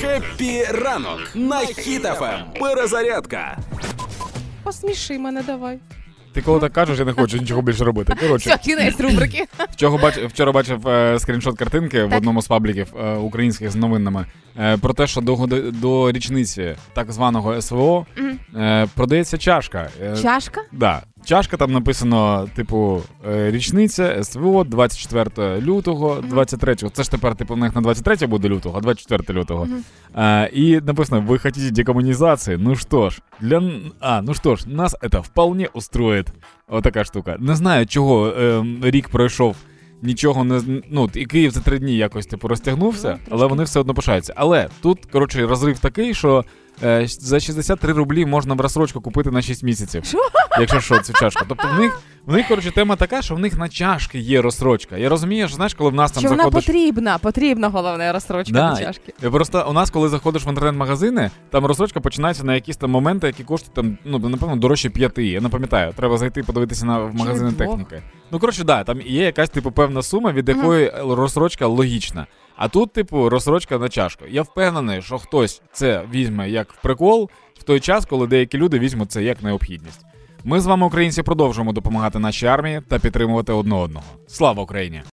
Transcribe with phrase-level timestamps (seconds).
[0.00, 2.40] Happy ранок на Хіт FM.
[2.60, 3.58] Перезарядка.
[4.62, 5.78] Посміши мене, давай.
[6.32, 8.14] Ти коли так кажеш, я не хочу нічого більше робити.
[8.20, 9.44] Коротше, Все, кінець рубрики.
[9.72, 14.26] вчора, бач, вчора бачив е, скріншот картинки в одному з пабліків е, українських з новинами
[14.58, 18.06] е, про те, що до, годи- до річниці так званого СВО
[18.56, 19.88] е, продається чашка.
[20.02, 20.60] Е, Чашка?
[20.72, 21.02] Да.
[21.24, 26.74] Чашка там написано, типу, е, річниця СВО 24 лютого, 23.
[26.74, 29.68] Це ж тепер, типу, в них на 23 буде лютого, а 24 лютого.
[30.14, 32.56] А, і написано: ви хотите декомунізації?
[32.60, 33.62] Ну що ж, для
[34.00, 36.26] а, ну що ж, нас це вполне устроїть.
[36.68, 37.36] Отака штука.
[37.38, 39.56] Не знаю, чого е, рік пройшов.
[40.02, 43.80] Нічого не ну, і Київ за три дні якось типу розтягнувся, Ну, але вони все
[43.80, 44.32] одно пишаються.
[44.36, 46.44] Але тут, коротше, розрив такий, що е,
[47.06, 50.04] за 63 рублі можна в розсрочку купити на 6 місяців.
[50.04, 50.18] Що?
[50.60, 51.44] Якщо що, цю чашку.
[51.48, 54.96] Тобто в них, в них, коротше, тема така, що в них на чашки є розсрочка.
[54.96, 58.70] Я розумію, що знаєш, коли в нас там Що вона потрібна, потрібна головне розстрочка Да.
[58.70, 59.12] на чашки.
[59.24, 63.26] Е, Просто у нас, коли заходиш в інтернет-магазини, там розсрочка починається на якісь там моменти,
[63.26, 65.26] які коштують там, ну, напевно, дорожче п'яти.
[65.26, 67.68] Я не пам'ятаю, треба зайти подивитися на в магазини двох.
[67.68, 68.02] техніки.
[68.30, 72.26] Ну, коротше, да, там є якась типу певна сума, від якої розсрочка логічна.
[72.56, 74.24] А тут, типу, розсрочка на чашку.
[74.30, 78.78] Я впевнений, що хтось це візьме як в прикол в той час, коли деякі люди
[78.78, 80.00] візьмуть це як необхідність.
[80.44, 84.06] Ми з вами, українці, продовжуємо допомагати нашій армії та підтримувати одне одного.
[84.26, 85.02] Слава Україні!